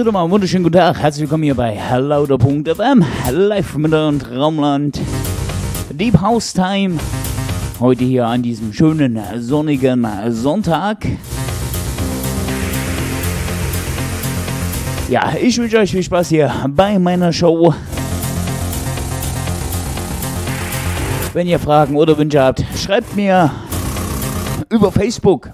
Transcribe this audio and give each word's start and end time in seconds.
So, 0.00 0.04
dann 0.04 0.14
mal 0.14 0.22
einen 0.22 0.30
wunderschönen 0.30 0.64
guten 0.64 0.78
Tag. 0.78 0.98
Herzlich 0.98 1.24
willkommen 1.24 1.42
hier 1.42 1.54
bei 1.54 1.78
Lauter.fm, 1.94 3.04
live 3.32 3.76
mit 3.76 3.92
und 3.92 4.30
Raumland. 4.30 4.98
Deep 5.90 6.18
House 6.22 6.54
Time. 6.54 6.96
Heute 7.78 8.04
hier 8.04 8.26
an 8.26 8.42
diesem 8.42 8.72
schönen 8.72 9.20
sonnigen 9.36 10.06
Sonntag. 10.30 11.06
Ja, 15.10 15.34
ich 15.38 15.58
wünsche 15.58 15.76
euch 15.76 15.90
viel 15.90 16.02
Spaß 16.02 16.30
hier 16.30 16.50
bei 16.70 16.98
meiner 16.98 17.30
Show. 17.30 17.74
Wenn 21.34 21.46
ihr 21.46 21.58
Fragen 21.58 21.94
oder 21.96 22.16
Wünsche 22.16 22.40
habt, 22.40 22.64
schreibt 22.74 23.14
mir 23.14 23.50
über 24.70 24.90
Facebook. 24.90 25.49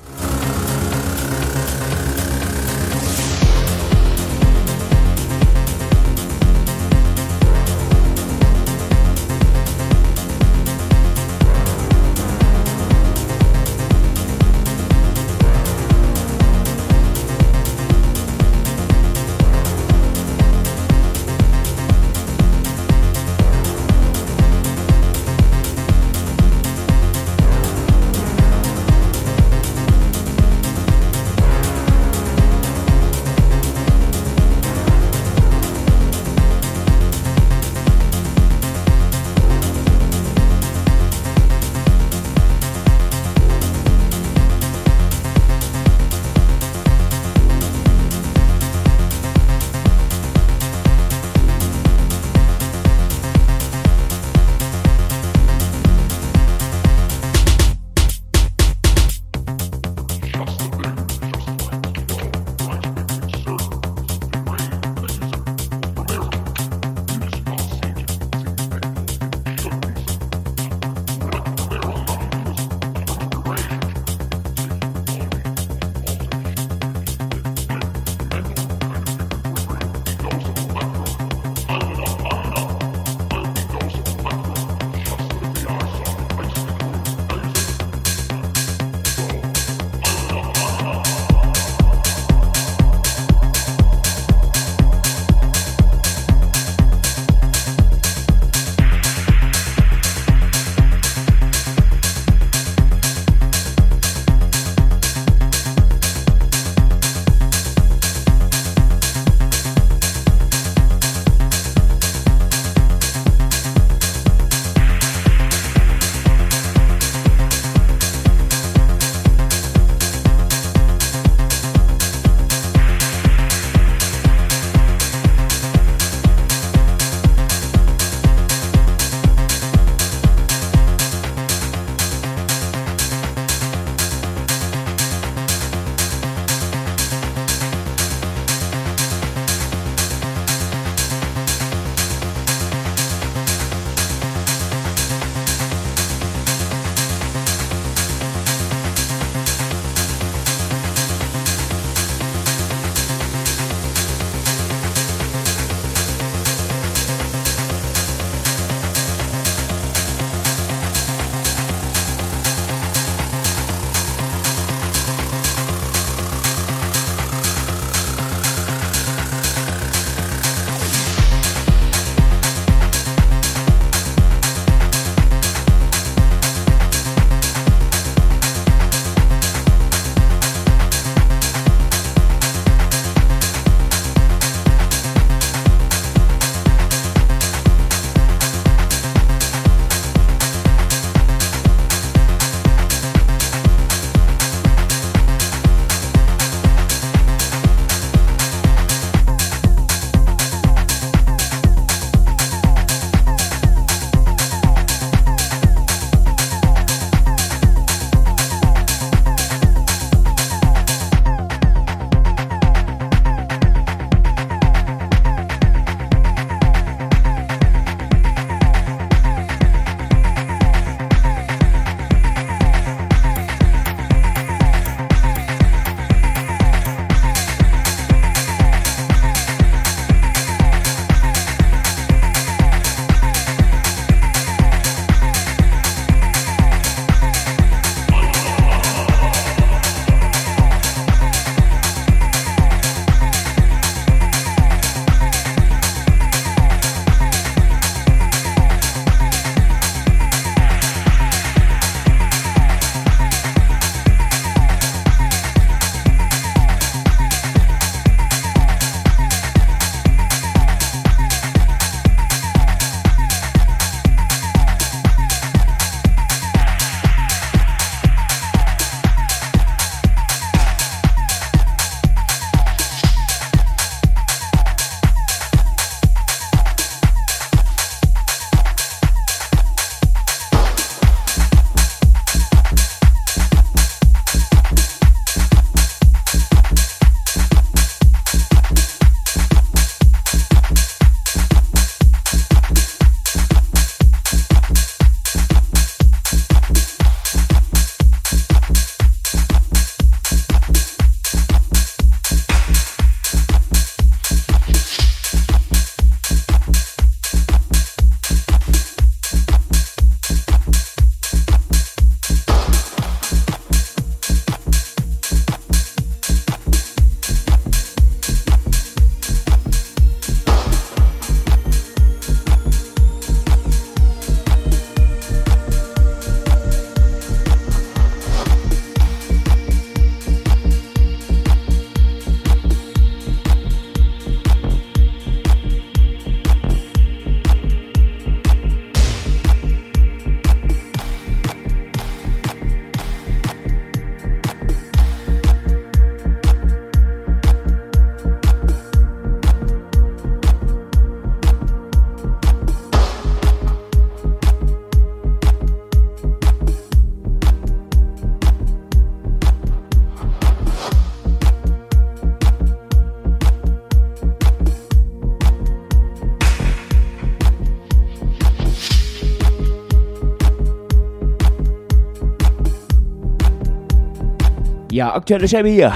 Ja, 374.96 375.12
aktuelle 375.12 375.46
Scheibe 375.46 375.68
hier. 375.68 375.92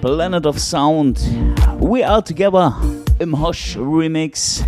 Planet 0.00 0.46
of 0.46 0.58
Sound. 0.58 1.20
We 1.78 2.04
Are 2.04 2.24
Together 2.24 2.76
im 3.20 3.40
Hosh 3.40 3.78
Remix. 3.78 4.64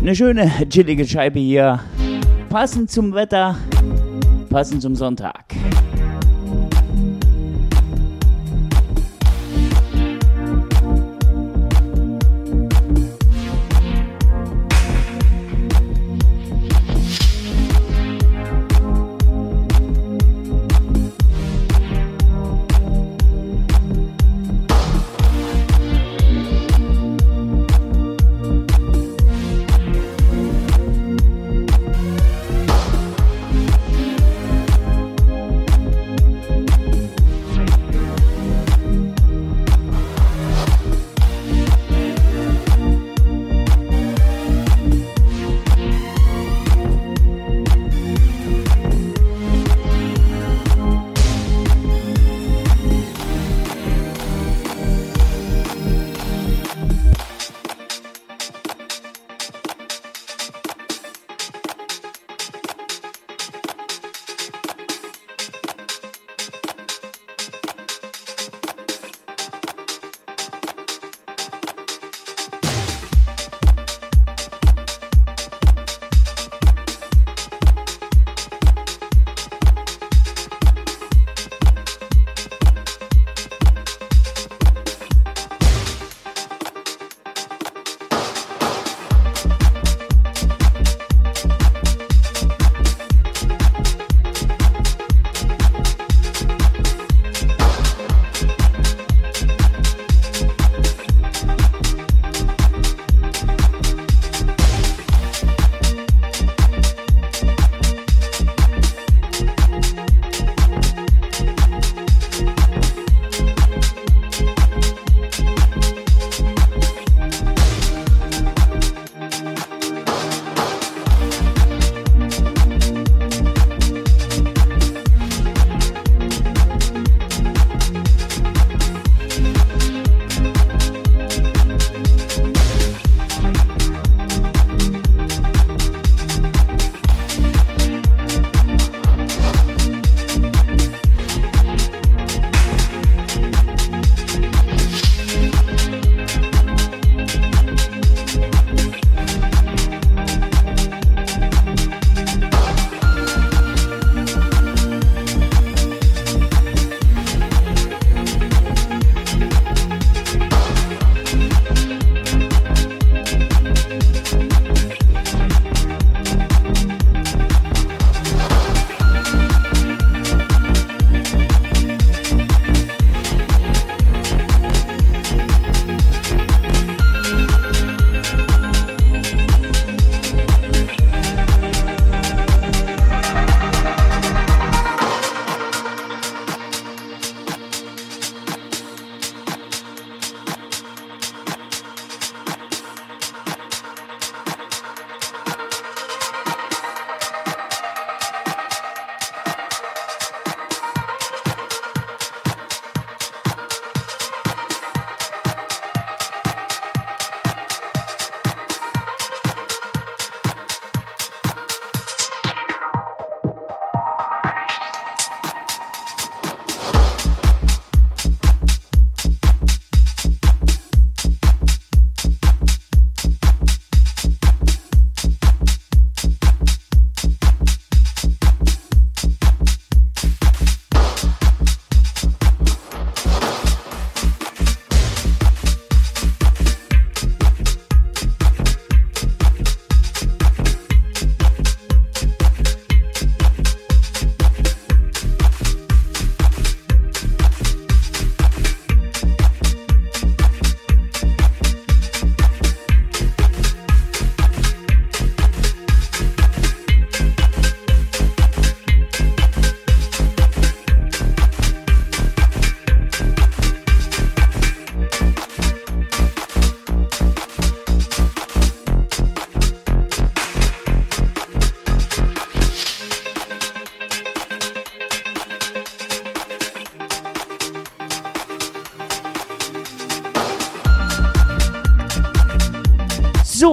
Eine 0.00 0.16
schöne, 0.16 0.50
chillige 0.68 1.06
Scheibe 1.06 1.38
hier. 1.38 1.78
Passend 2.48 2.90
zum 2.90 3.14
Wetter, 3.14 3.54
passend 4.48 4.82
zum 4.82 4.96
Sonntag. 4.96 5.49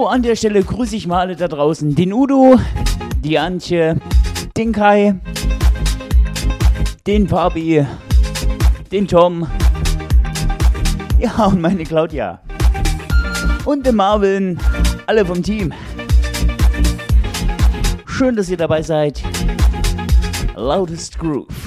An 0.07 0.21
der 0.21 0.35
Stelle 0.35 0.63
grüße 0.63 0.95
ich 0.95 1.07
mal 1.07 1.19
alle 1.19 1.35
da 1.35 1.47
draußen. 1.47 1.95
Den 1.95 2.13
Udo, 2.13 2.59
die 3.23 3.37
Antje, 3.37 3.97
den 4.55 4.71
Kai, 4.71 5.15
den 7.05 7.27
Fabi, 7.27 7.85
den 8.91 9.07
Tom, 9.07 9.47
ja 11.19 11.45
und 11.45 11.61
meine 11.61 11.83
Claudia 11.83 12.41
und 13.65 13.85
den 13.85 13.95
Marvin, 13.95 14.59
alle 15.07 15.25
vom 15.25 15.43
Team. 15.43 15.73
Schön, 18.05 18.35
dass 18.35 18.49
ihr 18.49 18.57
dabei 18.57 18.81
seid. 18.81 19.21
Loudest 20.55 21.19
Groove. 21.19 21.66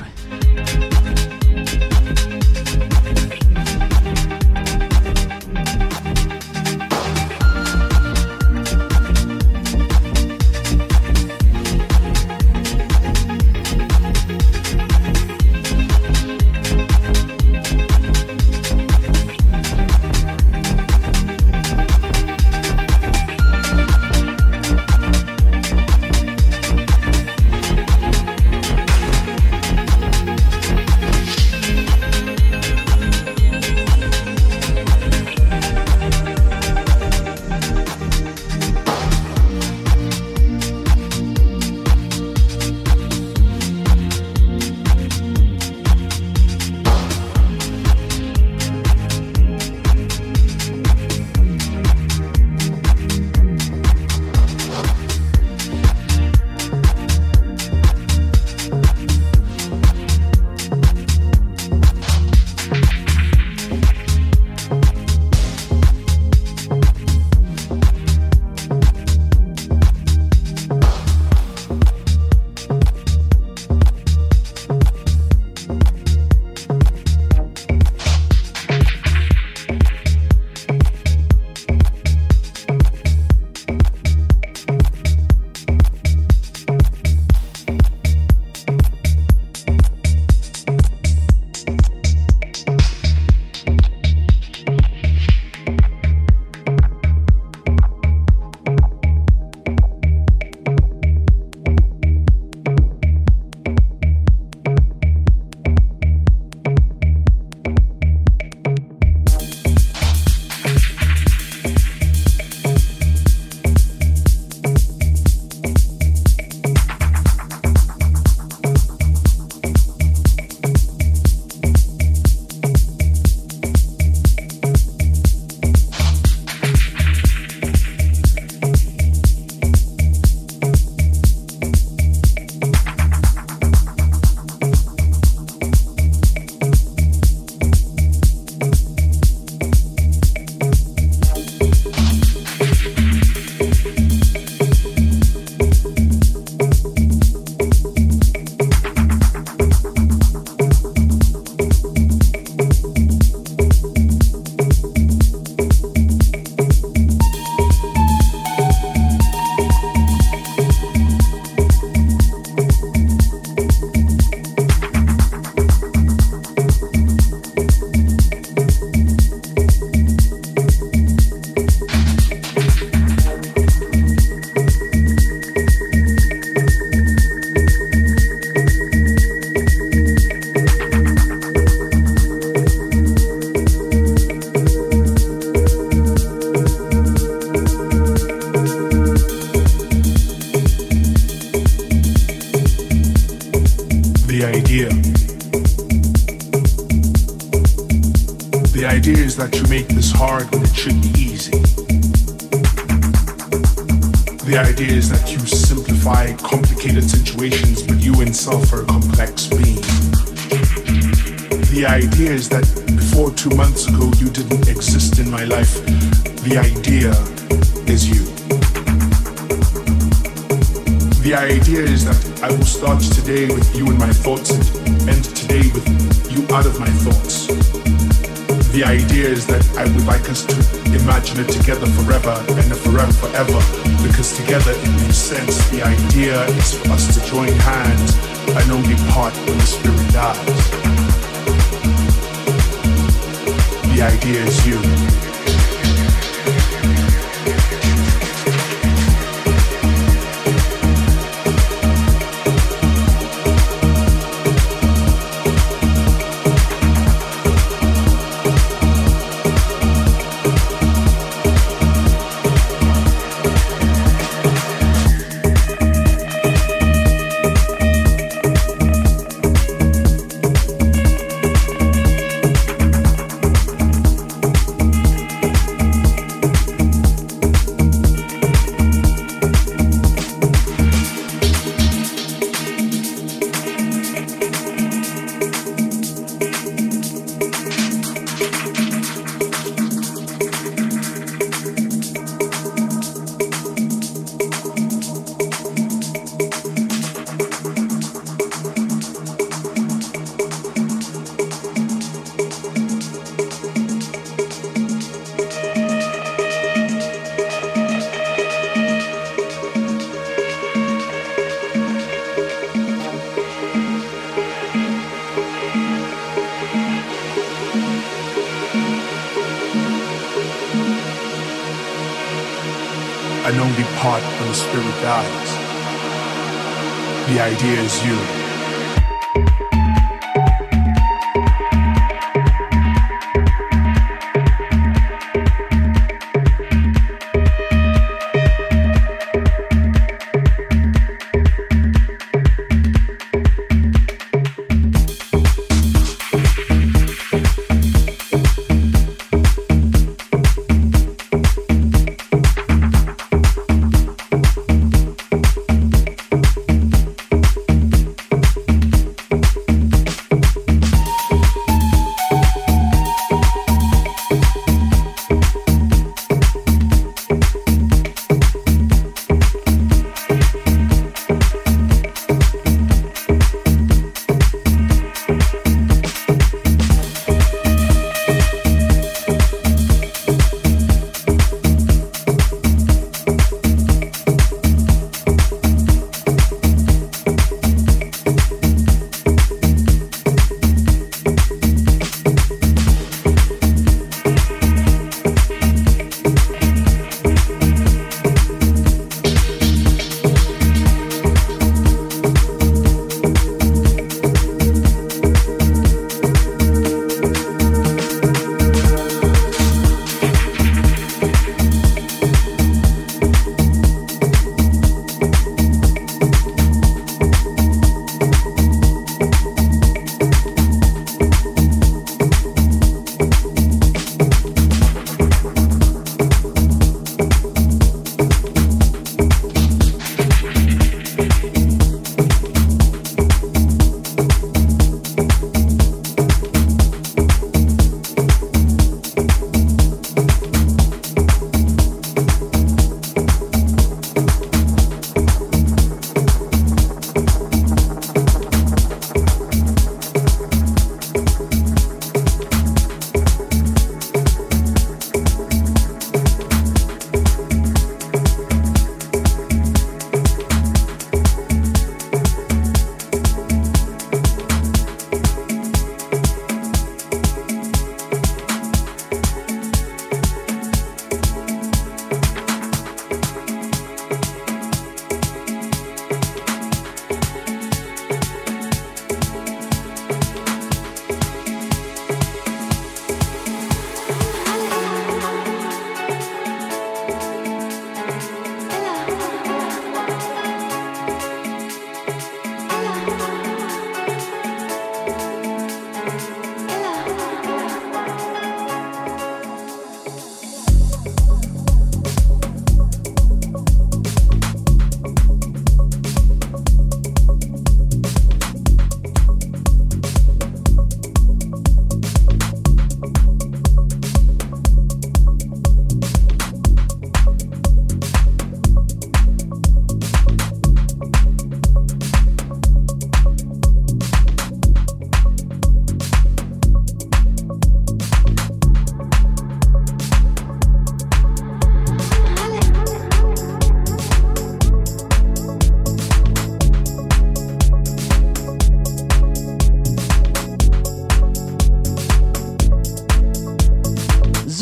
Idea 327.41 327.81
is 327.81 328.05
you. 328.05 328.40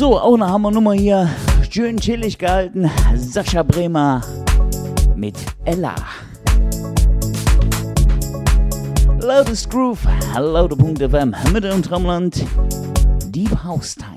So, 0.09 0.19
auch 0.19 0.33
eine 0.33 0.47
Hammernummer 0.47 0.93
hier. 0.93 1.29
Schön 1.69 1.97
chillig 1.97 2.39
gehalten. 2.39 2.89
Sascha 3.15 3.61
Bremer 3.61 4.21
mit 5.15 5.35
Ella. 5.65 5.93
Loudest 9.21 9.69
Groove, 9.69 9.99
lauter.fm, 10.35 11.35
Mitte 11.53 11.71
und 11.71 11.85
Traumland, 11.85 12.43
Deep 13.27 13.63
House 13.63 13.93
Time. 13.93 14.08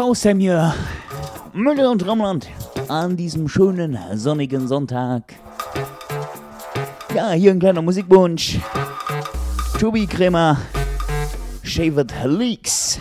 Pause 0.00 0.34
hier. 0.38 0.74
Müller 1.52 1.90
und 1.90 2.06
Raumland 2.08 2.48
an 2.88 3.18
diesem 3.18 3.46
schönen 3.48 3.98
sonnigen 4.14 4.66
Sonntag. 4.66 5.34
Ja, 7.14 7.32
hier 7.32 7.50
ein 7.50 7.58
kleiner 7.60 7.82
Musikwunsch. 7.82 8.58
Tobi 9.78 10.06
Kremer, 10.06 10.56
Shaved 11.62 12.14
Leaks. 12.24 12.98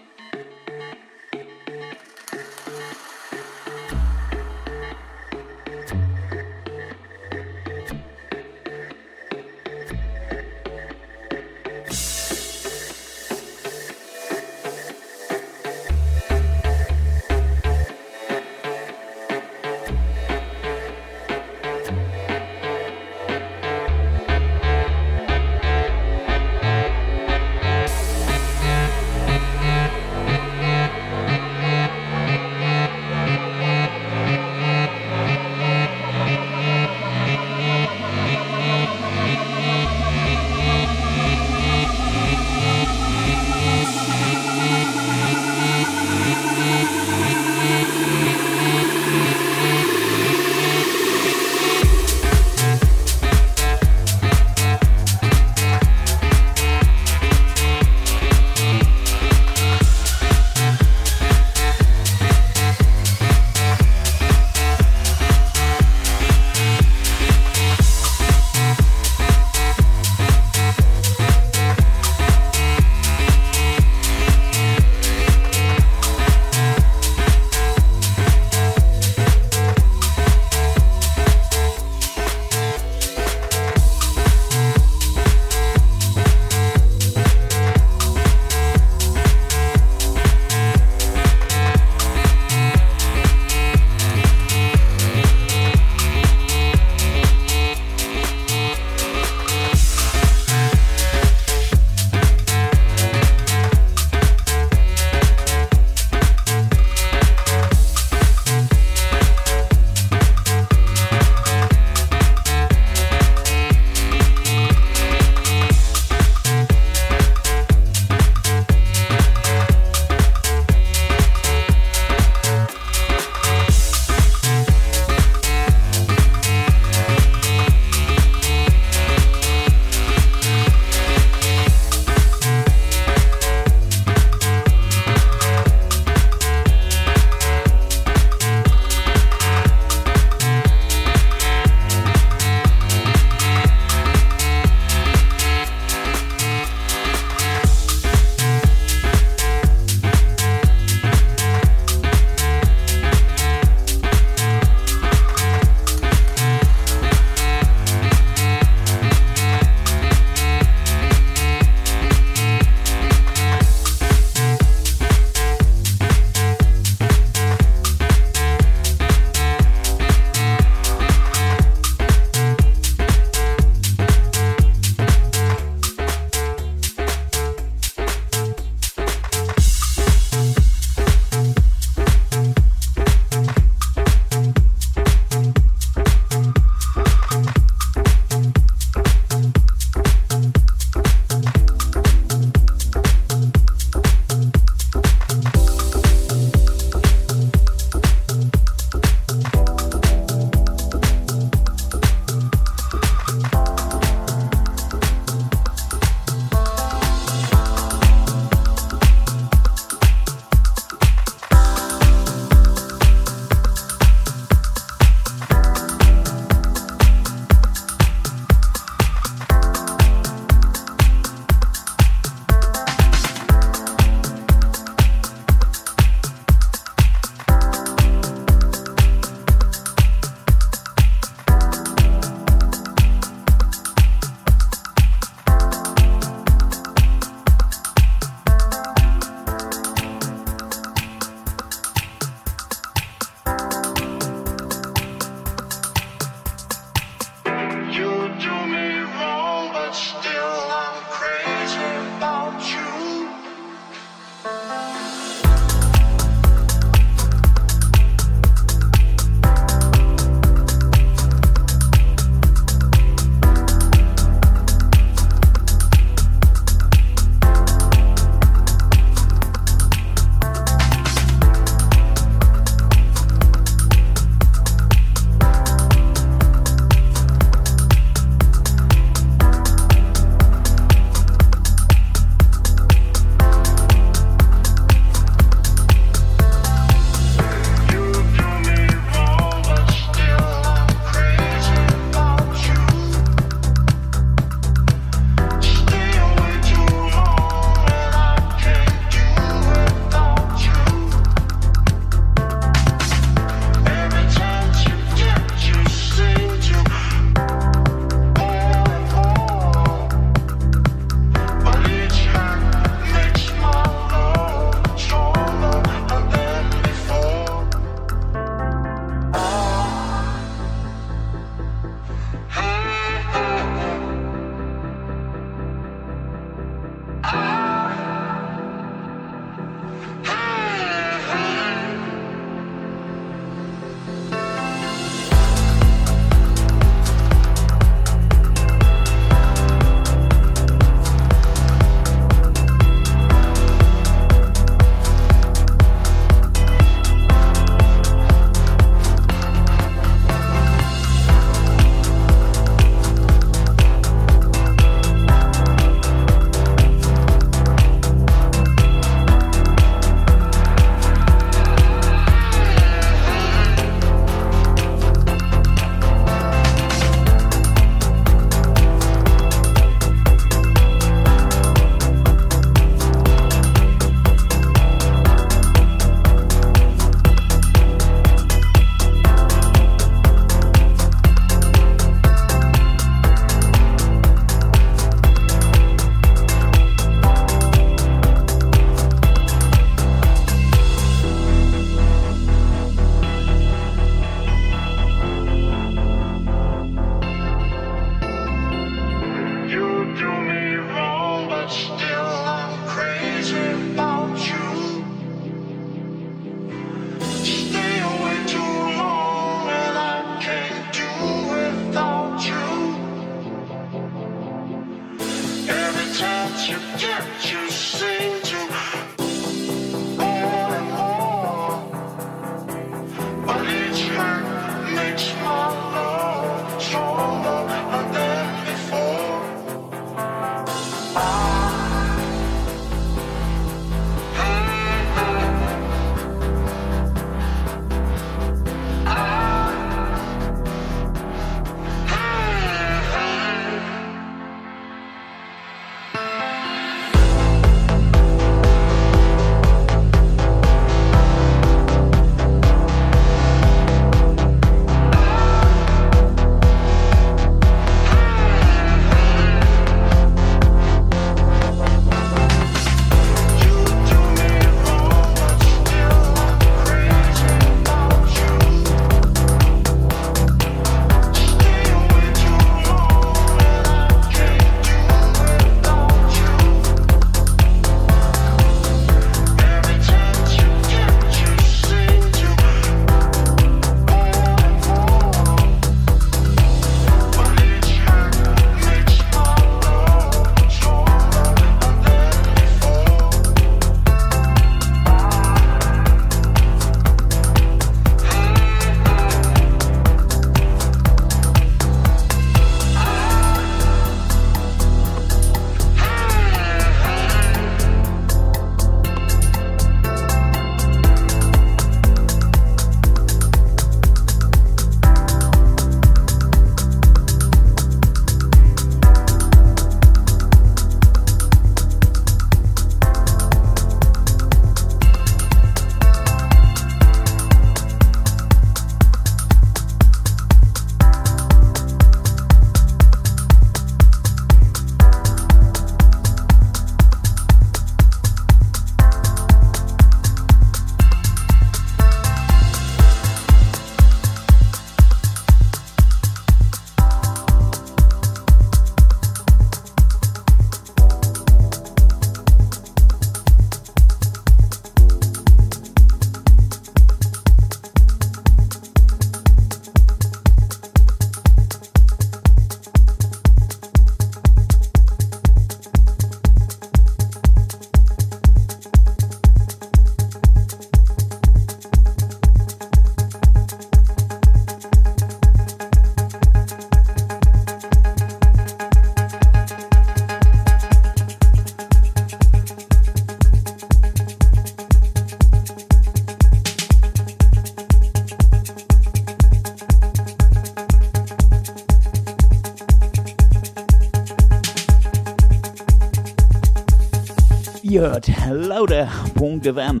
Lauder.fm. 597.96 600.00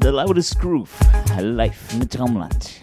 The 0.00 0.12
Loudest 0.12 0.60
Groove. 0.60 0.92
Live 1.40 1.98
mit 1.98 2.12
Traumland. 2.12 2.79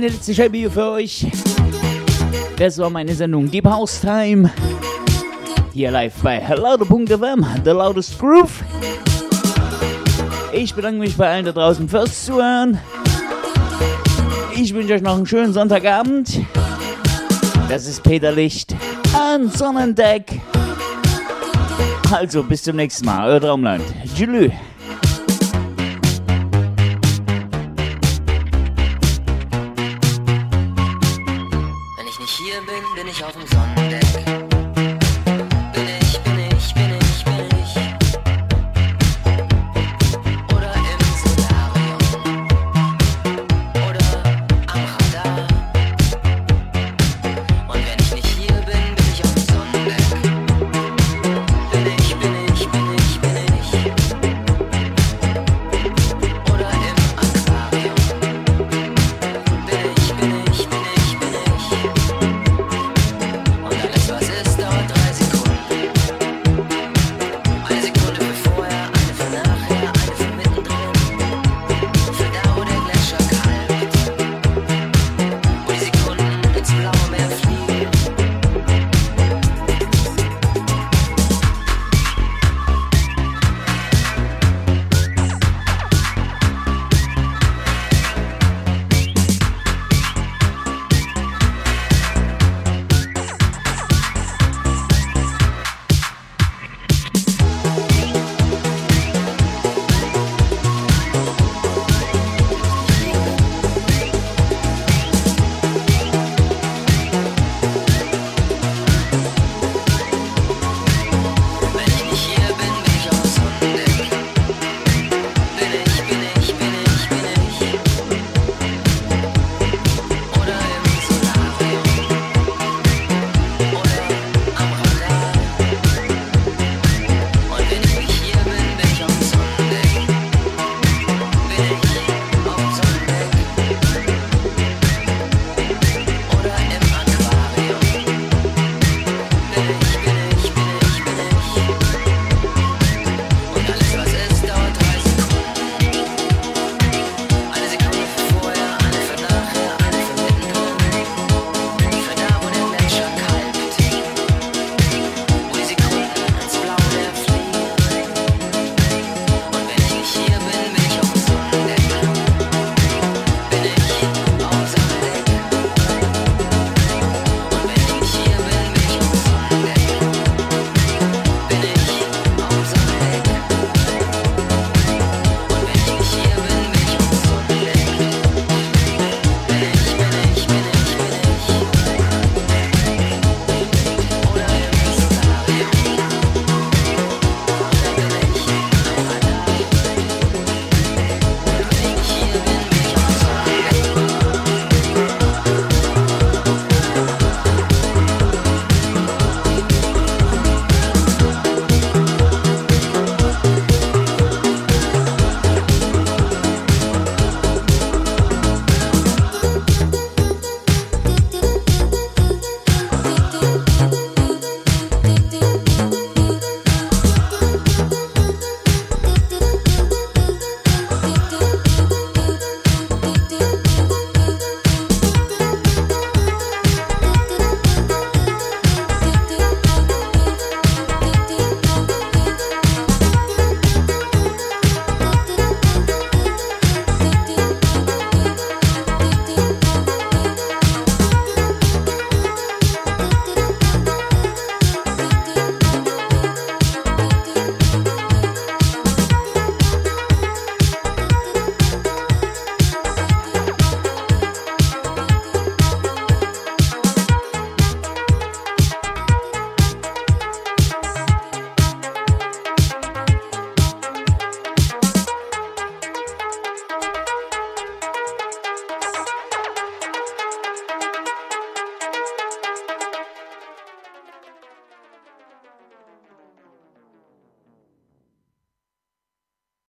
Meine 0.00 0.14
letzte 0.14 0.34
Scheibe 0.34 0.56
hier 0.56 0.70
für 0.70 0.92
euch. 0.92 1.26
Das 2.56 2.78
war 2.78 2.88
meine 2.88 3.14
Sendung 3.14 3.50
Deep 3.50 3.66
House 3.66 4.00
Time. 4.00 4.50
Hier 5.74 5.90
live 5.90 6.14
bei 6.22 6.38
laude.fm, 6.38 7.44
The 7.62 7.70
Loudest 7.70 8.18
Groove. 8.18 8.64
Ich 10.54 10.74
bedanke 10.74 11.00
mich 11.00 11.14
bei 11.18 11.28
allen 11.28 11.44
da 11.44 11.52
draußen 11.52 11.86
fürs 11.86 12.24
Zuhören. 12.24 12.78
Ich 14.56 14.72
wünsche 14.72 14.94
euch 14.94 15.02
noch 15.02 15.18
einen 15.18 15.26
schönen 15.26 15.52
Sonntagabend. 15.52 16.40
Das 17.68 17.86
ist 17.86 18.02
Peter 18.02 18.32
Licht 18.32 18.74
an 19.12 19.50
Sonnendeck. 19.50 20.40
Also 22.10 22.42
bis 22.42 22.62
zum 22.62 22.76
nächsten 22.76 23.04
Mal, 23.04 23.28
euer 23.28 23.40
Traumland. 23.40 23.84
Tschüss. 24.16 24.50